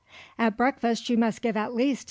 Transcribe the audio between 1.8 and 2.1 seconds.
6d.